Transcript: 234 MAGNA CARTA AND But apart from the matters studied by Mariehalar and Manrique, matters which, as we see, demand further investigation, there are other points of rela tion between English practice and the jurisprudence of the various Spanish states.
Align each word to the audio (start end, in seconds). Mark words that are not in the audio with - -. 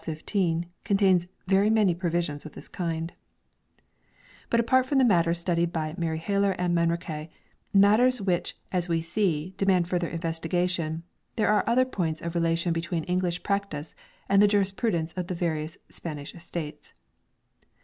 234 0.01 0.41
MAGNA 1.69 1.93
CARTA 1.93 2.81
AND 2.87 3.13
But 4.49 4.59
apart 4.59 4.87
from 4.87 4.97
the 4.97 5.03
matters 5.05 5.37
studied 5.37 5.71
by 5.71 5.93
Mariehalar 5.95 6.55
and 6.57 6.75
Manrique, 6.75 7.29
matters 7.71 8.19
which, 8.19 8.55
as 8.71 8.89
we 8.89 8.99
see, 8.99 9.53
demand 9.57 9.87
further 9.87 10.07
investigation, 10.07 11.03
there 11.35 11.49
are 11.53 11.63
other 11.67 11.85
points 11.85 12.23
of 12.23 12.33
rela 12.33 12.57
tion 12.57 12.73
between 12.73 13.03
English 13.03 13.43
practice 13.43 13.93
and 14.27 14.41
the 14.41 14.47
jurisprudence 14.47 15.13
of 15.13 15.27
the 15.27 15.35
various 15.35 15.77
Spanish 15.87 16.33
states. 16.41 16.95